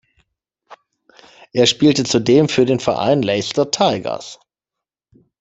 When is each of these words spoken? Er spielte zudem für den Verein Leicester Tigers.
Er 1.53 1.67
spielte 1.67 2.03
zudem 2.05 2.49
für 2.49 2.65
den 2.65 2.79
Verein 2.79 3.21
Leicester 3.21 3.69
Tigers. 3.69 4.39